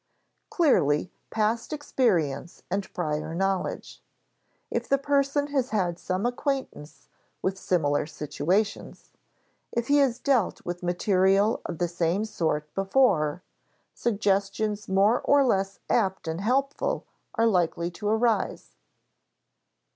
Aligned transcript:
Clearly 0.49 1.11
past 1.29 1.71
experience 1.71 2.63
and 2.71 2.91
prior 2.91 3.35
knowledge. 3.35 4.01
If 4.71 4.89
the 4.89 4.97
person 4.97 5.49
has 5.49 5.69
had 5.69 5.99
some 5.99 6.25
acquaintance 6.25 7.07
with 7.43 7.55
similar 7.55 8.07
situations, 8.07 9.11
if 9.71 9.89
he 9.89 9.97
has 9.97 10.17
dealt 10.17 10.65
with 10.65 10.81
material 10.81 11.61
of 11.67 11.77
the 11.77 11.87
same 11.87 12.25
sort 12.25 12.73
before, 12.73 13.43
suggestions 13.93 14.89
more 14.89 15.21
or 15.21 15.45
less 15.45 15.77
apt 15.87 16.27
and 16.27 16.41
helpful 16.41 17.05
are 17.35 17.45
likely 17.45 17.91
to 17.91 18.07
arise. 18.07 18.73